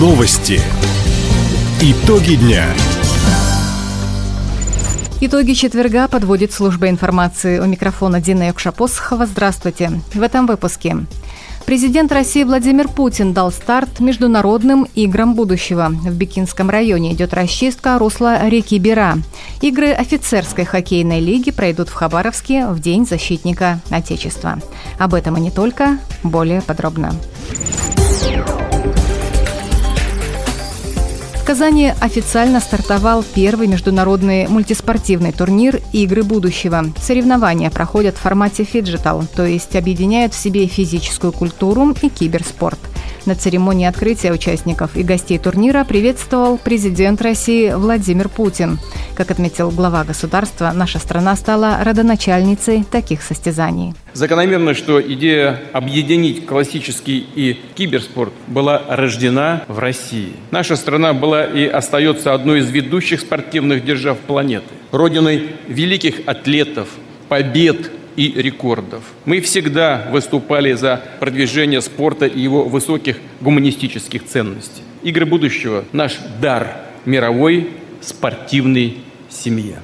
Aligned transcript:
Новости. 0.00 0.58
Итоги 1.82 2.36
дня. 2.36 2.64
Итоги 5.20 5.52
четверга 5.52 6.08
подводит 6.08 6.54
служба 6.54 6.88
информации. 6.88 7.58
У 7.58 7.66
микрофона 7.66 8.18
Дина 8.18 8.44
Якшапосхова. 8.44 9.26
Здравствуйте. 9.26 10.00
В 10.14 10.22
этом 10.22 10.46
выпуске. 10.46 10.96
Президент 11.66 12.12
России 12.12 12.44
Владимир 12.44 12.88
Путин 12.88 13.34
дал 13.34 13.52
старт 13.52 14.00
международным 14.00 14.88
играм 14.94 15.34
будущего. 15.34 15.90
В 15.90 16.14
Бикинском 16.14 16.70
районе 16.70 17.12
идет 17.12 17.34
расчистка 17.34 17.98
русла 17.98 18.48
реки 18.48 18.78
Бера. 18.78 19.18
Игры 19.60 19.90
офицерской 19.90 20.64
хоккейной 20.64 21.20
лиги 21.20 21.50
пройдут 21.50 21.90
в 21.90 21.92
Хабаровске 21.92 22.68
в 22.68 22.80
День 22.80 23.06
защитника 23.06 23.80
Отечества. 23.90 24.60
Об 24.98 25.12
этом 25.12 25.36
и 25.36 25.42
не 25.42 25.50
только, 25.50 25.98
более 26.22 26.62
подробно. 26.62 27.12
Казани 31.50 31.92
официально 32.00 32.60
стартовал 32.60 33.24
первый 33.24 33.66
международный 33.66 34.46
мультиспортивный 34.46 35.32
турнир 35.32 35.80
«Игры 35.92 36.22
будущего». 36.22 36.84
Соревнования 36.96 37.70
проходят 37.70 38.14
в 38.16 38.20
формате 38.20 38.62
фиджитал, 38.62 39.24
то 39.34 39.44
есть 39.44 39.74
объединяют 39.74 40.32
в 40.32 40.38
себе 40.38 40.68
физическую 40.68 41.32
культуру 41.32 41.92
и 42.02 42.08
киберспорт. 42.08 42.78
На 43.26 43.34
церемонии 43.34 43.86
открытия 43.86 44.32
участников 44.32 44.96
и 44.96 45.02
гостей 45.02 45.38
турнира 45.38 45.84
приветствовал 45.84 46.58
президент 46.58 47.20
России 47.20 47.70
Владимир 47.72 48.28
Путин. 48.28 48.78
Как 49.14 49.30
отметил 49.30 49.70
глава 49.70 50.04
государства, 50.04 50.72
наша 50.74 50.98
страна 50.98 51.36
стала 51.36 51.78
родоначальницей 51.82 52.84
таких 52.84 53.22
состязаний. 53.22 53.94
Закономерно, 54.14 54.74
что 54.74 55.00
идея 55.00 55.60
объединить 55.72 56.46
классический 56.46 57.26
и 57.34 57.60
киберспорт 57.74 58.32
была 58.46 58.82
рождена 58.88 59.64
в 59.68 59.78
России. 59.78 60.32
Наша 60.50 60.76
страна 60.76 61.12
была 61.12 61.44
и 61.44 61.66
остается 61.66 62.32
одной 62.32 62.60
из 62.60 62.70
ведущих 62.70 63.20
спортивных 63.20 63.84
держав 63.84 64.18
планеты, 64.18 64.68
родиной 64.90 65.50
великих 65.68 66.26
атлетов, 66.26 66.88
побед 67.28 67.90
и 68.20 68.42
рекордов. 68.42 69.02
Мы 69.24 69.40
всегда 69.40 70.06
выступали 70.10 70.74
за 70.74 71.02
продвижение 71.20 71.80
спорта 71.80 72.26
и 72.26 72.38
его 72.38 72.64
высоких 72.64 73.16
гуманистических 73.40 74.26
ценностей. 74.26 74.82
Игры 75.02 75.24
будущего– 75.24 75.86
наш 75.92 76.18
дар 76.38 76.76
мировой 77.06 77.70
спортивной 78.02 78.98
семье. 79.30 79.78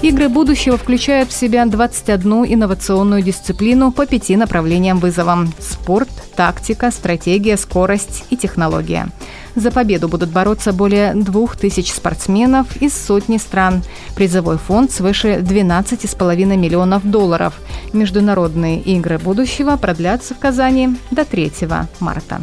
Игры 0.00 0.28
будущего 0.28 0.76
включают 0.76 1.30
в 1.30 1.36
себя 1.36 1.66
21 1.66 2.44
инновационную 2.54 3.20
дисциплину 3.20 3.90
по 3.90 4.06
пяти 4.06 4.36
направлениям 4.36 4.98
вызовам– 4.98 5.52
спорт, 5.58 6.08
тактика, 6.36 6.92
стратегия, 6.92 7.56
скорость 7.56 8.24
и 8.30 8.36
технология. 8.36 9.08
За 9.56 9.72
победу 9.72 10.08
будут 10.08 10.30
бороться 10.30 10.72
более 10.72 11.14
двух 11.14 11.56
тысяч 11.56 11.92
спортсменов 11.92 12.76
из 12.80 12.94
сотни 12.94 13.38
стран. 13.38 13.82
Призовой 14.14 14.58
фонд 14.58 14.92
свыше 14.92 15.40
12,5 15.40 16.56
миллионов 16.56 17.04
долларов. 17.04 17.54
Международные 17.92 18.80
игры 18.80 19.18
будущего 19.18 19.76
продлятся 19.76 20.34
в 20.34 20.38
Казани 20.38 20.96
до 21.10 21.24
3 21.24 21.50
марта. 21.98 22.40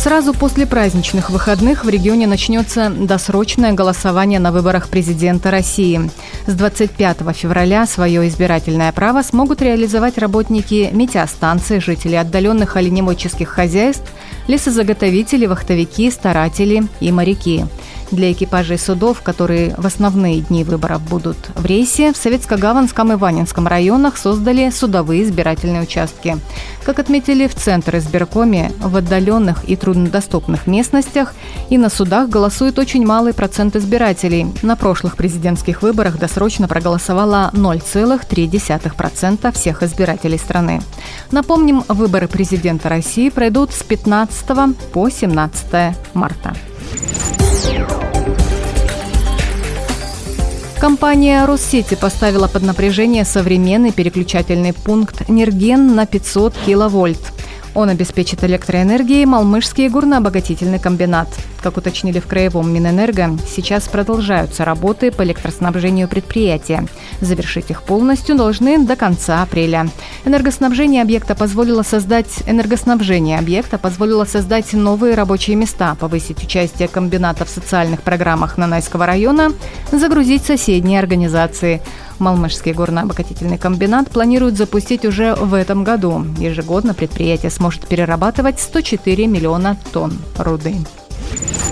Сразу 0.00 0.32
после 0.32 0.66
праздничных 0.66 1.28
выходных 1.28 1.84
в 1.84 1.88
регионе 1.90 2.26
начнется 2.26 2.88
досрочное 2.88 3.72
голосование 3.72 4.40
на 4.40 4.50
выборах 4.50 4.88
президента 4.88 5.50
России. 5.50 6.10
С 6.46 6.54
25 6.54 7.18
февраля 7.34 7.84
свое 7.84 8.26
избирательное 8.26 8.92
право 8.92 9.20
смогут 9.20 9.60
реализовать 9.60 10.16
работники 10.16 10.88
метеостанций, 10.90 11.82
жители 11.82 12.14
отдаленных 12.14 12.76
оленеводческих 12.76 13.50
хозяйств, 13.50 14.10
лесозаготовители, 14.48 15.44
вахтовики, 15.44 16.10
старатели 16.10 16.82
и 17.00 17.12
моряки– 17.12 17.66
для 18.10 18.32
экипажей 18.32 18.78
судов, 18.78 19.22
которые 19.22 19.74
в 19.76 19.86
основные 19.86 20.40
дни 20.40 20.64
выборов 20.64 21.02
будут 21.02 21.36
в 21.54 21.64
рейсе, 21.64 22.12
в 22.12 22.16
Советско-Гаванском 22.16 23.12
и 23.12 23.16
Ванинском 23.16 23.66
районах 23.66 24.16
создали 24.16 24.70
судовые 24.70 25.24
избирательные 25.24 25.82
участки. 25.82 26.38
Как 26.84 26.98
отметили 26.98 27.46
в 27.46 27.54
Центр 27.54 27.98
избиркоме, 27.98 28.72
в 28.80 28.96
отдаленных 28.96 29.68
и 29.68 29.76
труднодоступных 29.76 30.66
местностях 30.66 31.34
и 31.68 31.78
на 31.78 31.90
судах 31.90 32.28
голосует 32.28 32.78
очень 32.78 33.06
малый 33.06 33.34
процент 33.34 33.76
избирателей. 33.76 34.46
На 34.62 34.76
прошлых 34.76 35.16
президентских 35.16 35.82
выборах 35.82 36.18
досрочно 36.18 36.68
проголосовало 36.68 37.50
0,3% 37.52 39.52
всех 39.52 39.82
избирателей 39.82 40.38
страны. 40.38 40.82
Напомним, 41.30 41.84
выборы 41.88 42.28
президента 42.28 42.88
России 42.88 43.28
пройдут 43.28 43.72
с 43.72 43.82
15 43.82 44.46
по 44.92 45.08
17 45.08 45.96
марта. 46.14 46.54
Компания 50.80 51.44
Россети 51.44 51.94
поставила 51.94 52.48
под 52.48 52.62
напряжение 52.62 53.26
современный 53.26 53.92
переключательный 53.92 54.72
пункт 54.72 55.28
«Нерген» 55.28 55.94
на 55.94 56.06
500 56.06 56.54
киловольт. 56.64 57.20
Он 57.74 57.90
обеспечит 57.90 58.42
электроэнергией 58.44 59.26
Малмышский 59.26 59.90
горнообогатительный 59.90 60.78
комбинат. 60.78 61.28
Как 61.62 61.76
уточнили 61.76 62.20
в 62.20 62.26
Краевом 62.26 62.72
Минэнерго, 62.72 63.36
сейчас 63.46 63.86
продолжаются 63.86 64.64
работы 64.64 65.10
по 65.10 65.22
электроснабжению 65.22 66.08
предприятия. 66.08 66.86
Завершить 67.20 67.70
их 67.70 67.82
полностью 67.82 68.34
должны 68.36 68.78
до 68.78 68.96
конца 68.96 69.42
апреля. 69.42 69.88
Энергоснабжение 70.24 71.02
объекта 71.02 71.34
позволило 71.34 71.82
создать 71.82 72.42
энергоснабжение 72.46 73.38
объекта 73.38 73.76
позволило 73.76 74.24
создать 74.24 74.72
новые 74.72 75.14
рабочие 75.14 75.56
места, 75.56 75.94
повысить 75.96 76.42
участие 76.42 76.88
комбината 76.88 77.44
в 77.44 77.50
социальных 77.50 78.02
программах 78.02 78.56
Нанайского 78.56 79.04
района, 79.04 79.52
загрузить 79.92 80.44
соседние 80.44 80.98
организации. 80.98 81.82
Малмышский 82.18 82.72
горно-обогатительный 82.72 83.58
комбинат 83.58 84.10
планирует 84.10 84.56
запустить 84.56 85.04
уже 85.04 85.34
в 85.34 85.54
этом 85.54 85.84
году. 85.84 86.24
Ежегодно 86.38 86.94
предприятие 86.94 87.50
сможет 87.50 87.86
перерабатывать 87.86 88.60
104 88.60 89.26
миллиона 89.26 89.76
тонн 89.92 90.18
руды. 90.38 90.76
Yeah. 91.32 91.69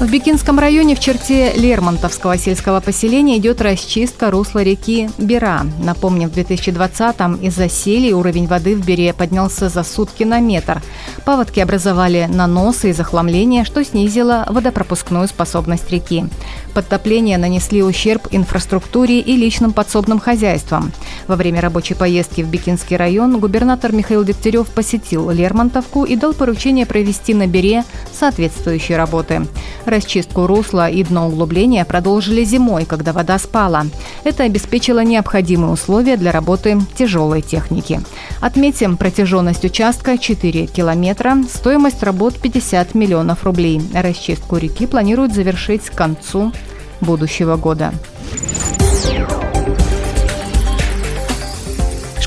В 0.00 0.10
Бикинском 0.10 0.58
районе 0.58 0.96
в 0.96 0.98
черте 0.98 1.52
Лермонтовского 1.52 2.38
сельского 2.38 2.80
поселения 2.80 3.36
идет 3.36 3.60
расчистка 3.60 4.30
русла 4.30 4.62
реки 4.62 5.10
Бера. 5.18 5.66
Напомним, 5.84 6.30
в 6.30 6.32
2020-м 6.32 7.34
из-за 7.34 7.68
сели 7.68 8.10
уровень 8.10 8.46
воды 8.46 8.74
в 8.74 8.82
Бере 8.82 9.12
поднялся 9.12 9.68
за 9.68 9.82
сутки 9.82 10.24
на 10.24 10.40
метр. 10.40 10.80
Паводки 11.26 11.60
образовали 11.60 12.26
наносы 12.32 12.90
и 12.90 12.92
захламление, 12.94 13.64
что 13.64 13.84
снизило 13.84 14.46
водопропускную 14.48 15.28
способность 15.28 15.90
реки. 15.90 16.24
Подтопления 16.72 17.36
нанесли 17.36 17.82
ущерб 17.82 18.26
инфраструктуре 18.30 19.20
и 19.20 19.36
личным 19.36 19.74
подсобным 19.74 20.18
хозяйствам. 20.18 20.92
Во 21.26 21.36
время 21.36 21.60
рабочей 21.60 21.92
поездки 21.92 22.40
в 22.40 22.48
Бикинский 22.48 22.96
район 22.96 23.38
губернатор 23.38 23.92
Михаил 23.92 24.24
Дегтярев 24.24 24.68
посетил 24.68 25.30
Лермонтовку 25.30 26.04
и 26.04 26.16
дал 26.16 26.32
поручение 26.32 26.86
провести 26.86 27.34
на 27.34 27.46
Бере 27.46 27.84
соответствующие 28.18 28.96
работы. 28.96 29.46
Расчистку 29.90 30.46
русла 30.46 30.88
и 30.88 31.02
дноуглубления 31.02 31.84
продолжили 31.84 32.44
зимой, 32.44 32.84
когда 32.84 33.12
вода 33.12 33.40
спала. 33.40 33.86
Это 34.22 34.44
обеспечило 34.44 35.02
необходимые 35.02 35.72
условия 35.72 36.16
для 36.16 36.30
работы 36.30 36.78
тяжелой 36.96 37.42
техники. 37.42 38.00
Отметим, 38.40 38.96
протяженность 38.96 39.64
участка 39.64 40.16
4 40.16 40.68
километра, 40.68 41.38
стоимость 41.52 42.04
работ 42.04 42.38
50 42.40 42.94
миллионов 42.94 43.42
рублей. 43.42 43.82
Расчистку 43.92 44.58
реки 44.58 44.86
планируют 44.86 45.34
завершить 45.34 45.90
к 45.90 45.94
концу 45.96 46.52
будущего 47.00 47.56
года. 47.56 47.92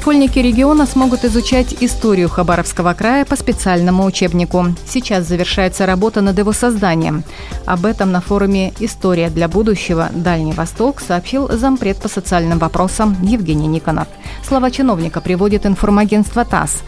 Школьники 0.03 0.37
региона 0.37 0.85
смогут 0.85 1.23
изучать 1.23 1.77
историю 1.79 2.27
Хабаровского 2.27 2.93
края 2.93 3.23
по 3.23 3.37
специальному 3.37 4.03
учебнику. 4.03 4.75
Сейчас 4.85 5.25
завершается 5.25 5.85
работа 5.85 6.19
над 6.19 6.37
его 6.37 6.51
созданием. 6.51 7.23
Об 7.65 7.85
этом 7.85 8.11
на 8.11 8.19
форуме 8.19 8.73
«История 8.79 9.29
для 9.29 9.47
будущего. 9.47 10.09
Дальний 10.13 10.51
Восток» 10.51 10.99
сообщил 10.99 11.49
зампред 11.49 11.97
по 11.97 12.09
социальным 12.09 12.59
вопросам 12.59 13.15
Евгений 13.21 13.67
Никонов. 13.67 14.07
Слова 14.45 14.69
чиновника 14.69 15.21
приводит 15.21 15.65
информагентство 15.65 16.43
ТАСС. 16.43 16.83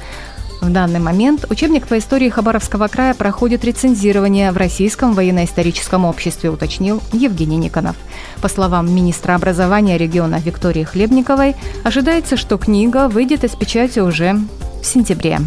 В 0.61 0.69
данный 0.71 0.99
момент 0.99 1.45
учебник 1.49 1.87
по 1.87 1.97
истории 1.97 2.29
Хабаровского 2.29 2.87
края 2.87 3.13
проходит 3.13 3.63
рецензирование 3.63 4.51
в 4.51 4.57
Российском 4.57 5.13
военно-историческом 5.13 6.05
обществе, 6.05 6.49
уточнил 6.49 7.01
Евгений 7.13 7.57
Никонов. 7.57 7.95
По 8.41 8.49
словам 8.49 8.93
министра 8.93 9.35
образования 9.35 9.97
региона 9.97 10.41
Виктории 10.43 10.83
Хлебниковой, 10.83 11.55
ожидается, 11.83 12.35
что 12.35 12.57
книга 12.57 13.07
выйдет 13.07 13.43
из 13.43 13.51
печати 13.51 13.99
уже 13.99 14.35
в 14.81 14.85
сентябре. 14.85 15.39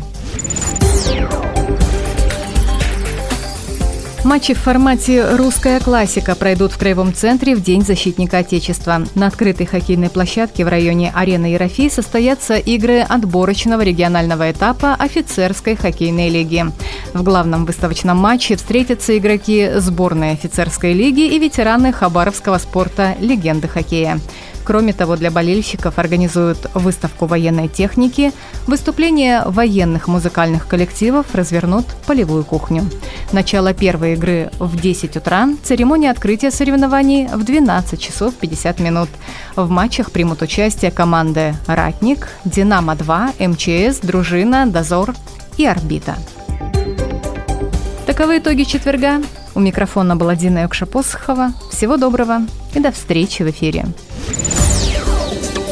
Матчи 4.28 4.52
в 4.52 4.58
формате 4.58 5.36
«Русская 5.36 5.80
классика» 5.80 6.34
пройдут 6.34 6.72
в 6.72 6.78
Краевом 6.78 7.14
центре 7.14 7.56
в 7.56 7.62
День 7.62 7.82
защитника 7.82 8.36
Отечества. 8.36 9.00
На 9.14 9.28
открытой 9.28 9.64
хоккейной 9.64 10.10
площадке 10.10 10.66
в 10.66 10.68
районе 10.68 11.10
арены 11.14 11.46
Ерофей 11.46 11.90
состоятся 11.90 12.56
игры 12.56 13.00
отборочного 13.00 13.80
регионального 13.80 14.50
этапа 14.50 14.92
офицерской 14.98 15.76
хоккейной 15.76 16.28
лиги. 16.28 16.66
В 17.14 17.22
главном 17.22 17.64
выставочном 17.64 18.18
матче 18.18 18.56
встретятся 18.56 19.16
игроки 19.16 19.70
сборной 19.76 20.32
офицерской 20.32 20.92
лиги 20.92 21.26
и 21.26 21.38
ветераны 21.38 21.90
хабаровского 21.90 22.58
спорта 22.58 23.16
«Легенды 23.20 23.66
хоккея». 23.66 24.20
Кроме 24.68 24.92
того, 24.92 25.16
для 25.16 25.30
болельщиков 25.30 25.98
организуют 25.98 26.70
выставку 26.74 27.24
военной 27.24 27.68
техники, 27.68 28.32
выступление 28.66 29.42
военных 29.46 30.08
музыкальных 30.08 30.68
коллективов, 30.68 31.34
развернут 31.34 31.86
полевую 32.06 32.44
кухню. 32.44 32.84
Начало 33.32 33.72
первой 33.72 34.12
игры 34.12 34.50
в 34.58 34.78
10 34.78 35.16
утра, 35.16 35.48
церемония 35.62 36.10
открытия 36.10 36.50
соревнований 36.50 37.28
в 37.28 37.44
12 37.44 37.98
часов 37.98 38.34
50 38.34 38.80
минут. 38.80 39.08
В 39.56 39.70
матчах 39.70 40.10
примут 40.10 40.42
участие 40.42 40.90
команды 40.90 41.54
«Ратник», 41.66 42.28
«Динамо-2», 42.44 43.48
МЧС, 43.48 44.00
«Дружина», 44.00 44.66
«Дозор» 44.66 45.14
и 45.56 45.64
«Орбита». 45.64 46.14
Таковы 48.04 48.36
итоги 48.36 48.64
четверга. 48.64 49.22
У 49.54 49.60
микрофона 49.60 50.14
была 50.14 50.36
Дина 50.36 50.58
Юкша-Посохова. 50.64 51.52
Всего 51.70 51.96
доброго 51.96 52.42
и 52.74 52.80
до 52.80 52.92
встречи 52.92 53.42
в 53.42 53.48
эфире. 53.48 53.86